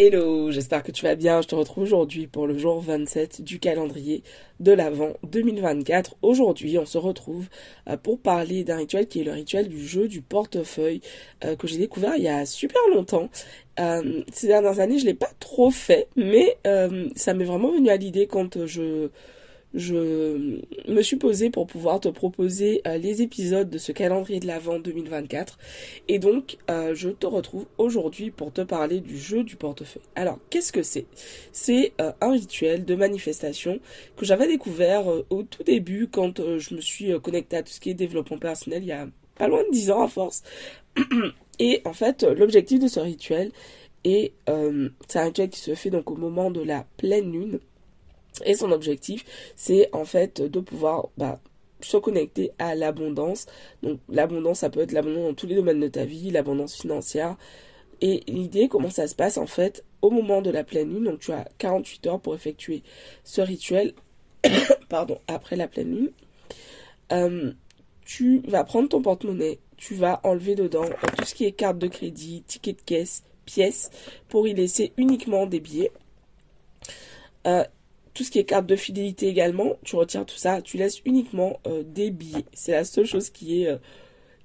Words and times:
Hello, 0.00 0.52
j'espère 0.52 0.84
que 0.84 0.92
tu 0.92 1.02
vas 1.02 1.16
bien. 1.16 1.42
Je 1.42 1.48
te 1.48 1.56
retrouve 1.56 1.82
aujourd'hui 1.82 2.28
pour 2.28 2.46
le 2.46 2.56
jour 2.56 2.80
27 2.80 3.42
du 3.42 3.58
calendrier 3.58 4.22
de 4.60 4.70
l'Avent 4.70 5.14
2024. 5.24 6.14
Aujourd'hui, 6.22 6.78
on 6.78 6.86
se 6.86 6.98
retrouve 6.98 7.48
euh, 7.88 7.96
pour 7.96 8.20
parler 8.20 8.62
d'un 8.62 8.76
rituel 8.76 9.08
qui 9.08 9.22
est 9.22 9.24
le 9.24 9.32
rituel 9.32 9.68
du 9.68 9.84
jeu 9.84 10.06
du 10.06 10.22
portefeuille 10.22 11.00
euh, 11.44 11.56
que 11.56 11.66
j'ai 11.66 11.78
découvert 11.78 12.14
il 12.14 12.22
y 12.22 12.28
a 12.28 12.46
super 12.46 12.80
longtemps. 12.94 13.28
Euh, 13.80 14.22
ces 14.32 14.46
dernières 14.46 14.78
années, 14.78 15.00
je 15.00 15.04
l'ai 15.04 15.14
pas 15.14 15.32
trop 15.40 15.72
fait, 15.72 16.06
mais 16.14 16.56
ça 17.16 17.34
m'est 17.34 17.44
vraiment 17.44 17.72
venu 17.72 17.88
à 17.88 17.96
l'idée 17.96 18.28
quand 18.28 18.66
je 18.66 19.08
je 19.74 20.62
me 20.88 21.02
suis 21.02 21.16
posée 21.16 21.50
pour 21.50 21.66
pouvoir 21.66 22.00
te 22.00 22.08
proposer 22.08 22.80
euh, 22.86 22.96
les 22.96 23.20
épisodes 23.22 23.68
de 23.68 23.78
ce 23.78 23.92
calendrier 23.92 24.40
de 24.40 24.46
l'Avent 24.46 24.78
2024. 24.78 25.58
Et 26.08 26.18
donc, 26.18 26.56
euh, 26.70 26.94
je 26.94 27.10
te 27.10 27.26
retrouve 27.26 27.66
aujourd'hui 27.76 28.30
pour 28.30 28.52
te 28.52 28.62
parler 28.62 29.00
du 29.00 29.18
jeu 29.18 29.44
du 29.44 29.56
portefeuille. 29.56 30.02
Alors, 30.14 30.38
qu'est-ce 30.48 30.72
que 30.72 30.82
c'est? 30.82 31.06
C'est 31.52 31.92
euh, 32.00 32.12
un 32.20 32.32
rituel 32.32 32.84
de 32.84 32.94
manifestation 32.94 33.78
que 34.16 34.24
j'avais 34.24 34.46
découvert 34.46 35.04
au 35.06 35.42
tout 35.42 35.62
début 35.64 36.08
quand 36.10 36.40
je 36.58 36.74
me 36.74 36.80
suis 36.80 37.18
connectée 37.20 37.58
à 37.58 37.62
tout 37.62 37.72
ce 37.72 37.80
qui 37.80 37.90
est 37.90 37.94
développement 37.94 38.38
personnel 38.38 38.82
il 38.82 38.88
y 38.88 38.92
a 38.92 39.06
pas 39.36 39.48
loin 39.48 39.62
de 39.64 39.70
10 39.70 39.90
ans 39.90 40.02
à 40.02 40.08
force. 40.08 40.42
Et 41.58 41.82
en 41.84 41.92
fait, 41.92 42.22
l'objectif 42.22 42.78
de 42.80 42.88
ce 42.88 43.00
rituel 43.00 43.50
est, 44.04 44.32
c'est 45.08 45.18
un 45.18 45.24
rituel 45.24 45.50
qui 45.50 45.60
se 45.60 45.74
fait 45.74 45.90
donc 45.90 46.10
au 46.10 46.16
moment 46.16 46.50
de 46.50 46.60
la 46.60 46.86
pleine 46.96 47.32
lune. 47.32 47.58
Et 48.44 48.54
son 48.54 48.70
objectif, 48.70 49.24
c'est 49.56 49.88
en 49.92 50.04
fait 50.04 50.40
de 50.40 50.60
pouvoir 50.60 51.08
bah, 51.16 51.40
se 51.80 51.96
connecter 51.96 52.52
à 52.58 52.74
l'abondance. 52.74 53.46
Donc 53.82 54.00
l'abondance, 54.08 54.60
ça 54.60 54.70
peut 54.70 54.80
être 54.80 54.92
l'abondance 54.92 55.24
dans 55.24 55.34
tous 55.34 55.46
les 55.46 55.54
domaines 55.54 55.80
de 55.80 55.88
ta 55.88 56.04
vie, 56.04 56.30
l'abondance 56.30 56.74
financière. 56.74 57.36
Et 58.00 58.22
l'idée, 58.28 58.68
comment 58.68 58.90
ça 58.90 59.08
se 59.08 59.14
passe 59.14 59.38
en 59.38 59.46
fait 59.46 59.84
au 60.02 60.10
moment 60.10 60.42
de 60.42 60.50
la 60.50 60.64
pleine 60.64 60.92
lune. 60.92 61.04
Donc 61.04 61.20
tu 61.20 61.32
as 61.32 61.48
48 61.58 62.06
heures 62.06 62.20
pour 62.20 62.34
effectuer 62.34 62.82
ce 63.24 63.40
rituel. 63.40 63.94
Pardon, 64.88 65.18
après 65.26 65.56
la 65.56 65.68
pleine 65.68 65.94
lune. 65.94 66.12
Euh, 67.12 67.52
tu 68.04 68.40
vas 68.46 68.64
prendre 68.64 68.88
ton 68.88 69.02
porte-monnaie, 69.02 69.58
tu 69.76 69.94
vas 69.94 70.20
enlever 70.24 70.54
dedans 70.54 70.86
tout 71.16 71.24
ce 71.24 71.34
qui 71.34 71.44
est 71.44 71.52
carte 71.52 71.78
de 71.78 71.88
crédit, 71.88 72.42
ticket 72.46 72.72
de 72.72 72.80
caisse, 72.80 73.24
pièces, 73.44 73.90
pour 74.28 74.48
y 74.48 74.54
laisser 74.54 74.92
uniquement 74.96 75.46
des 75.46 75.60
billets. 75.60 75.92
Euh, 77.46 77.64
tout 78.18 78.24
ce 78.24 78.32
qui 78.32 78.40
est 78.40 78.44
carte 78.44 78.66
de 78.66 78.74
fidélité 78.74 79.28
également, 79.28 79.76
tu 79.84 79.94
retires 79.94 80.26
tout 80.26 80.36
ça, 80.36 80.60
tu 80.60 80.76
laisses 80.76 81.00
uniquement 81.04 81.60
euh, 81.68 81.84
des 81.84 82.10
billets. 82.10 82.46
C'est 82.52 82.72
la 82.72 82.82
seule 82.82 83.06
chose 83.06 83.30
qui 83.30 83.62
est, 83.62 83.68
euh, 83.68 83.76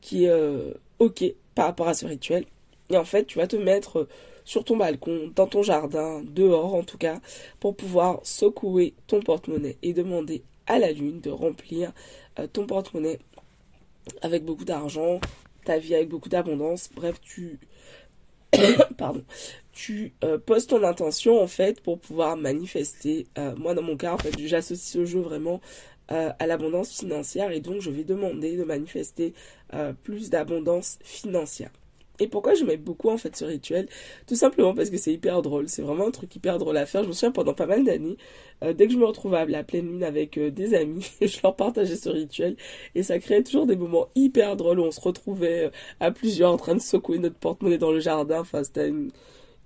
qui 0.00 0.24
est 0.24 0.30
euh, 0.30 0.72
ok 1.00 1.22
par 1.54 1.66
rapport 1.66 1.86
à 1.86 1.92
ce 1.92 2.06
rituel. 2.06 2.46
Et 2.88 2.96
en 2.96 3.04
fait, 3.04 3.26
tu 3.26 3.36
vas 3.36 3.46
te 3.46 3.56
mettre 3.56 4.08
sur 4.46 4.64
ton 4.64 4.78
balcon, 4.78 5.30
dans 5.36 5.46
ton 5.46 5.62
jardin, 5.62 6.22
dehors 6.24 6.74
en 6.74 6.82
tout 6.82 6.96
cas, 6.96 7.20
pour 7.60 7.76
pouvoir 7.76 8.20
secouer 8.22 8.94
ton 9.06 9.20
porte-monnaie 9.20 9.76
et 9.82 9.92
demander 9.92 10.44
à 10.66 10.78
la 10.78 10.90
lune 10.90 11.20
de 11.20 11.28
remplir 11.28 11.92
ton 12.54 12.64
porte-monnaie 12.64 13.18
avec 14.22 14.46
beaucoup 14.46 14.64
d'argent, 14.64 15.20
ta 15.66 15.76
vie 15.76 15.94
avec 15.94 16.08
beaucoup 16.08 16.30
d'abondance. 16.30 16.88
Bref, 16.96 17.20
tu 17.20 17.58
pardon, 18.96 19.24
tu 19.72 20.12
euh, 20.24 20.38
poses 20.38 20.66
ton 20.66 20.82
intention 20.82 21.40
en 21.40 21.46
fait 21.46 21.80
pour 21.80 21.98
pouvoir 21.98 22.36
manifester. 22.36 23.26
Euh, 23.38 23.54
moi 23.56 23.74
dans 23.74 23.82
mon 23.82 23.96
cas 23.96 24.14
en 24.14 24.18
fait 24.18 24.32
j'associe 24.38 24.80
ce 24.80 25.04
jeu 25.04 25.20
vraiment 25.20 25.60
euh, 26.10 26.30
à 26.38 26.46
l'abondance 26.46 26.98
financière 26.98 27.52
et 27.52 27.60
donc 27.60 27.80
je 27.80 27.90
vais 27.90 28.04
demander 28.04 28.56
de 28.56 28.64
manifester 28.64 29.34
plus 30.02 30.30
d'abondance 30.30 30.98
financière. 31.02 31.70
Et 32.20 32.26
pourquoi 32.26 32.54
je 32.54 32.64
mets 32.64 32.76
beaucoup 32.76 33.10
en 33.10 33.16
fait 33.16 33.36
ce 33.36 33.44
rituel? 33.44 33.88
Tout 34.26 34.34
simplement 34.34 34.74
parce 34.74 34.90
que 34.90 34.96
c'est 34.96 35.12
hyper 35.12 35.40
drôle. 35.42 35.68
C'est 35.68 35.82
vraiment 35.82 36.08
un 36.08 36.10
truc 36.10 36.34
hyper 36.34 36.58
drôle 36.58 36.76
à 36.76 36.86
faire. 36.86 37.02
Je 37.04 37.08
me 37.08 37.12
souviens 37.12 37.30
pendant 37.30 37.54
pas 37.54 37.66
mal 37.66 37.84
d'années, 37.84 38.16
euh, 38.64 38.72
dès 38.72 38.86
que 38.86 38.92
je 38.92 38.98
me 38.98 39.04
retrouvais 39.04 39.38
à 39.38 39.44
la 39.46 39.62
pleine 39.62 39.86
lune 39.86 40.02
avec 40.04 40.36
euh, 40.38 40.50
des 40.50 40.74
amis, 40.74 41.06
je 41.20 41.38
leur 41.42 41.54
partageais 41.54 41.96
ce 41.96 42.08
rituel 42.08 42.56
et 42.94 43.02
ça 43.02 43.18
créait 43.18 43.42
toujours 43.42 43.66
des 43.66 43.76
moments 43.76 44.08
hyper 44.14 44.56
drôles 44.56 44.80
où 44.80 44.84
on 44.84 44.90
se 44.90 45.00
retrouvait 45.00 45.66
euh, 45.66 45.70
à 46.00 46.10
plusieurs 46.10 46.52
en 46.52 46.56
train 46.56 46.74
de 46.74 46.80
secouer 46.80 47.18
notre 47.18 47.36
porte-monnaie 47.36 47.78
dans 47.78 47.92
le 47.92 48.00
jardin. 48.00 48.40
Enfin, 48.40 48.64
c'était 48.64 48.88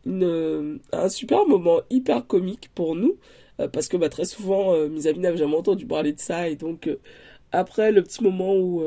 une, 0.05 0.81
un 0.93 1.09
super 1.09 1.47
moment 1.47 1.81
hyper 1.91 2.27
comique 2.27 2.71
pour 2.75 2.97
nous 2.97 3.17
parce 3.73 3.87
que 3.89 3.97
bah, 3.97 4.09
très 4.09 4.25
souvent 4.25 4.77
mes 4.89 5.07
amis 5.07 5.21
n'avaient 5.21 5.37
jamais 5.37 5.55
entendu 5.55 5.87
parler 5.87 6.13
de 6.13 6.19
ça 6.19 6.49
et 6.49 6.57
donc 6.57 6.91
après 7.53 7.93
le 7.93 8.03
petit 8.03 8.25
moment 8.25 8.57
où 8.57 8.83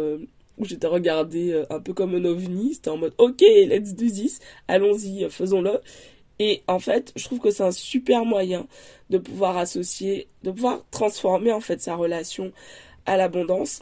où 0.58 0.66
j'étais 0.66 0.88
regardée 0.88 1.52
euh, 1.52 1.66
un 1.70 1.80
peu 1.80 1.94
comme 1.94 2.16
un 2.16 2.26
ovni. 2.26 2.76
C'était 2.76 2.90
en 2.90 2.98
mode, 2.98 3.14
ok, 3.18 3.42
let's 3.42 3.94
do 3.94 4.06
this, 4.06 4.40
allons-y, 4.68 5.26
euh, 5.26 5.30
faisons-le. 5.30 5.80
Et 6.40 6.64
en 6.68 6.80
fait, 6.80 7.14
je 7.16 7.24
trouve 7.26 7.40
que 7.40 7.52
c'est 7.52 7.64
un 7.64 7.72
super 7.72 8.26
moyen 8.26 8.68
de 9.10 9.18
pouvoir 9.18 9.58
associer, 9.58 10.28
de 10.44 10.52
pouvoir 10.52 10.84
transformer 10.92 11.52
en 11.52 11.62
fait 11.62 11.82
sa 11.82 11.96
relation 11.96 12.52
à 13.06 13.18
l'abondance 13.18 13.82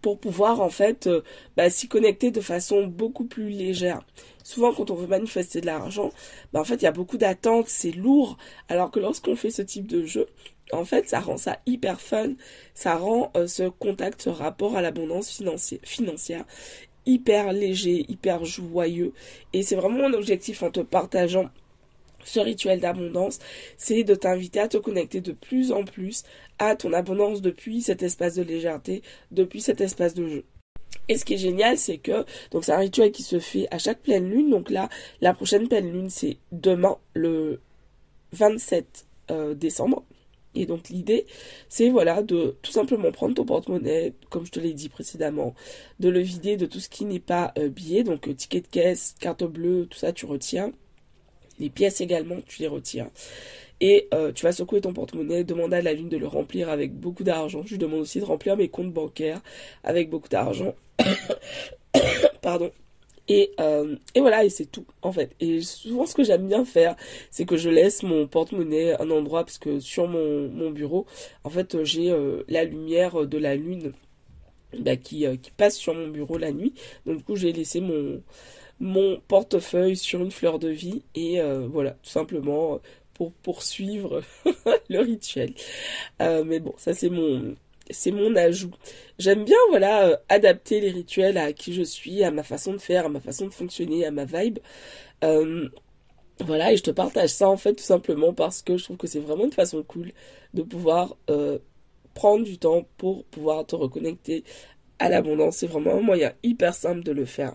pour 0.00 0.18
pouvoir 0.18 0.60
en 0.60 0.70
fait 0.70 1.06
euh, 1.06 1.22
bah, 1.56 1.70
s'y 1.70 1.88
connecter 1.88 2.30
de 2.30 2.40
façon 2.40 2.86
beaucoup 2.86 3.24
plus 3.24 3.48
légère. 3.50 4.02
Souvent 4.44 4.72
quand 4.72 4.90
on 4.90 4.94
veut 4.94 5.06
manifester 5.06 5.60
de 5.60 5.66
l'argent, 5.66 6.10
bah, 6.52 6.60
en 6.60 6.64
fait 6.64 6.76
il 6.76 6.82
y 6.82 6.88
a 6.88 6.92
beaucoup 6.92 7.18
d'attentes, 7.18 7.68
c'est 7.68 7.92
lourd, 7.92 8.36
alors 8.68 8.90
que 8.90 9.00
lorsqu'on 9.00 9.36
fait 9.36 9.50
ce 9.50 9.62
type 9.62 9.86
de 9.86 10.04
jeu, 10.04 10.26
en 10.72 10.84
fait 10.84 11.08
ça 11.08 11.20
rend 11.20 11.36
ça 11.36 11.58
hyper 11.66 12.00
fun, 12.00 12.34
ça 12.74 12.96
rend 12.96 13.30
euh, 13.36 13.46
ce 13.46 13.68
contact, 13.68 14.22
ce 14.22 14.30
rapport 14.30 14.76
à 14.76 14.82
l'abondance 14.82 15.42
financière 15.82 16.44
hyper 17.06 17.52
léger, 17.52 18.04
hyper 18.08 18.44
joyeux. 18.44 19.12
Et 19.52 19.62
c'est 19.62 19.76
vraiment 19.76 20.08
mon 20.08 20.14
objectif 20.14 20.62
en 20.62 20.70
te 20.70 20.80
partageant 20.80 21.48
ce 22.26 22.40
rituel 22.40 22.80
d'abondance, 22.80 23.38
c'est 23.78 24.04
de 24.04 24.14
t'inviter 24.14 24.60
à 24.60 24.68
te 24.68 24.76
connecter 24.76 25.20
de 25.20 25.32
plus 25.32 25.72
en 25.72 25.84
plus 25.84 26.24
à 26.58 26.76
ton 26.76 26.92
abondance 26.92 27.42
depuis 27.42 27.82
cet 27.82 28.02
espace 28.02 28.34
de 28.34 28.42
légèreté, 28.42 29.02
depuis 29.30 29.60
cet 29.60 29.80
espace 29.80 30.14
de 30.14 30.28
jeu. 30.28 30.44
Et 31.08 31.16
ce 31.18 31.24
qui 31.24 31.34
est 31.34 31.38
génial, 31.38 31.78
c'est 31.78 31.98
que 31.98 32.24
donc 32.50 32.64
c'est 32.64 32.72
un 32.72 32.78
rituel 32.78 33.12
qui 33.12 33.22
se 33.22 33.38
fait 33.38 33.68
à 33.70 33.78
chaque 33.78 34.00
pleine 34.02 34.28
lune. 34.28 34.50
Donc 34.50 34.70
là, 34.70 34.88
la 35.20 35.34
prochaine 35.34 35.68
pleine 35.68 35.90
lune, 35.90 36.10
c'est 36.10 36.38
demain, 36.52 36.96
le 37.14 37.60
27 38.32 39.06
euh, 39.30 39.54
décembre. 39.54 40.04
Et 40.56 40.66
donc 40.66 40.88
l'idée, 40.88 41.26
c'est 41.68 41.90
voilà 41.90 42.22
de 42.22 42.56
tout 42.62 42.72
simplement 42.72 43.12
prendre 43.12 43.34
ton 43.34 43.44
porte-monnaie, 43.44 44.14
comme 44.30 44.46
je 44.46 44.50
te 44.50 44.60
l'ai 44.60 44.72
dit 44.72 44.88
précédemment, 44.88 45.54
de 46.00 46.08
le 46.08 46.20
vider 46.20 46.56
de 46.56 46.66
tout 46.66 46.80
ce 46.80 46.88
qui 46.88 47.04
n'est 47.04 47.20
pas 47.20 47.52
euh, 47.58 47.68
billet, 47.68 48.04
donc 48.04 48.26
euh, 48.26 48.34
ticket 48.34 48.62
de 48.62 48.66
caisse, 48.66 49.14
carte 49.20 49.44
bleue, 49.44 49.86
tout 49.86 49.98
ça 49.98 50.12
tu 50.12 50.24
retiens. 50.24 50.72
Les 51.58 51.70
pièces 51.70 52.00
également, 52.00 52.36
tu 52.46 52.62
les 52.62 52.68
retires. 52.68 53.08
Et 53.80 54.08
euh, 54.14 54.32
tu 54.32 54.44
vas 54.44 54.52
secouer 54.52 54.80
ton 54.80 54.92
porte-monnaie, 54.92 55.44
demander 55.44 55.76
à 55.76 55.82
la 55.82 55.92
lune 55.92 56.08
de 56.08 56.16
le 56.16 56.26
remplir 56.26 56.70
avec 56.70 56.94
beaucoup 56.94 57.24
d'argent. 57.24 57.62
Je 57.64 57.72
lui 57.72 57.78
demande 57.78 58.00
aussi 58.00 58.20
de 58.20 58.24
remplir 58.24 58.56
mes 58.56 58.68
comptes 58.68 58.92
bancaires 58.92 59.42
avec 59.84 60.08
beaucoup 60.08 60.28
d'argent. 60.28 60.74
Pardon. 62.42 62.70
Et, 63.28 63.50
euh, 63.60 63.96
et 64.14 64.20
voilà, 64.20 64.44
et 64.44 64.48
c'est 64.48 64.66
tout, 64.66 64.86
en 65.02 65.12
fait. 65.12 65.32
Et 65.40 65.60
souvent, 65.60 66.06
ce 66.06 66.14
que 66.14 66.22
j'aime 66.22 66.46
bien 66.46 66.64
faire, 66.64 66.94
c'est 67.30 67.44
que 67.44 67.56
je 67.56 67.68
laisse 67.68 68.02
mon 68.02 68.26
porte-monnaie 68.28 68.98
un 69.00 69.10
endroit, 69.10 69.44
parce 69.44 69.58
que 69.58 69.80
sur 69.80 70.06
mon, 70.06 70.48
mon 70.48 70.70
bureau, 70.70 71.06
en 71.42 71.50
fait, 71.50 71.82
j'ai 71.82 72.12
euh, 72.12 72.44
la 72.48 72.64
lumière 72.64 73.26
de 73.26 73.36
la 73.36 73.56
lune 73.56 73.92
bah, 74.78 74.96
qui 74.96 75.26
passe 75.56 75.76
sur 75.76 75.92
mon 75.92 76.08
bureau 76.08 76.38
la 76.38 76.52
nuit. 76.52 76.72
Donc, 77.04 77.18
du 77.18 77.24
coup, 77.24 77.34
j'ai 77.34 77.52
laissé 77.52 77.80
mon, 77.80 78.22
mon 78.80 79.20
portefeuille 79.28 79.96
sur 79.96 80.20
une 80.20 80.30
fleur 80.30 80.58
de 80.58 80.68
vie 80.68 81.02
et 81.14 81.40
euh, 81.40 81.66
voilà, 81.66 81.92
tout 82.02 82.10
simplement 82.10 82.80
pour 83.14 83.32
poursuivre 83.32 84.22
le 84.88 85.00
rituel. 85.00 85.54
Euh, 86.20 86.44
mais 86.44 86.60
bon, 86.60 86.74
ça 86.76 86.92
c'est 86.92 87.08
mon 87.08 88.36
ajout. 88.36 88.74
J'aime 89.18 89.44
bien 89.44 89.56
voilà 89.70 90.08
euh, 90.08 90.16
adapter 90.28 90.80
les 90.80 90.90
rituels 90.90 91.38
à 91.38 91.52
qui 91.52 91.72
je 91.72 91.82
suis, 91.82 92.22
à 92.22 92.30
ma 92.30 92.42
façon 92.42 92.72
de 92.72 92.78
faire, 92.78 93.06
à 93.06 93.08
ma 93.08 93.20
façon 93.20 93.46
de 93.46 93.54
fonctionner, 93.54 94.04
à 94.04 94.10
ma 94.10 94.24
vibe. 94.24 94.58
voilà, 96.40 96.72
et 96.72 96.76
je 96.76 96.82
te 96.82 96.90
partage 96.90 97.30
ça 97.30 97.48
en 97.48 97.56
fait 97.56 97.74
tout 97.74 97.82
simplement 97.82 98.34
parce 98.34 98.60
que 98.60 98.76
je 98.76 98.84
trouve 98.84 98.98
que 98.98 99.06
c'est 99.06 99.20
vraiment 99.20 99.44
une 99.44 99.52
façon 99.52 99.82
cool 99.82 100.12
de 100.52 100.62
pouvoir 100.62 101.16
prendre 102.14 102.44
du 102.44 102.58
temps 102.58 102.86
pour 102.98 103.24
pouvoir 103.26 103.66
te 103.66 103.76
reconnecter 103.76 104.44
à 104.98 105.08
l'abondance. 105.08 105.56
C'est 105.56 105.66
vraiment 105.66 105.94
un 105.94 106.00
moyen 106.00 106.32
hyper 106.42 106.74
simple 106.74 107.02
de 107.02 107.12
le 107.12 107.24
faire. 107.24 107.54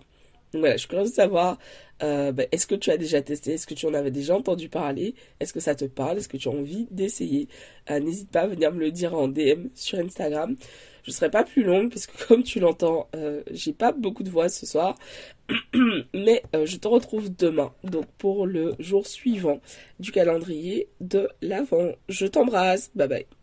Voilà, 0.53 0.74
je 0.75 0.80
suis 0.80 0.88
curieuse 0.89 1.12
de 1.12 1.15
savoir, 1.15 1.57
euh, 2.03 2.33
ben, 2.33 2.45
est-ce 2.51 2.68
que 2.68 2.75
tu 2.75 2.92
as 2.92 2.98
déjà 2.98 3.21
testé, 3.21 3.53
est-ce 3.53 3.65
que 3.65 3.74
tu 3.74 3.86
en 3.86 3.94
avais 3.94 4.12
déjà 4.12 4.36
entendu 4.36 4.68
parler, 4.68 5.15
est-ce 5.39 5.53
que 5.53 5.62
ça 5.62 5.75
te 5.75 5.86
parle, 5.86 6.18
est-ce 6.18 6.27
que 6.27 6.36
tu 6.36 6.50
as 6.50 6.51
envie 6.51 6.88
d'essayer? 6.92 7.48
Euh, 7.89 8.00
N'hésite 8.01 8.30
pas 8.31 8.42
à 8.42 8.48
venir 8.48 8.71
me 8.74 8.80
le 8.80 8.92
dire 8.92 9.13
en 9.15 9.30
DM 9.30 9.68
sur 9.75 10.00
Instagram. 10.00 10.56
Je 11.03 11.12
serai 11.12 11.31
pas 11.31 11.44
plus 11.45 11.63
longue 11.63 11.89
parce 11.89 12.06
que 12.06 12.25
comme 12.27 12.44
tu 12.44 12.59
l'entends, 12.59 13.07
euh, 13.15 13.44
j'ai 13.51 13.71
pas 13.74 13.94
beaucoup 13.94 14.24
de 14.24 14.30
voix 14.30 14.50
ce 14.50 14.65
soir, 14.65 14.95
mais 16.13 16.44
je 16.54 16.77
te 16.77 16.88
retrouve 16.88 17.33
demain, 17.36 17.74
donc 17.86 18.06
pour 18.18 18.45
le 18.45 18.74
jour 18.80 19.07
suivant 19.07 19.62
du 20.00 20.12
calendrier 20.12 20.89
de 21.00 21.30
l'avant. 21.42 21.92
Je 22.09 22.25
t'embrasse, 22.27 22.92
bye 22.95 23.07
bye. 23.07 23.40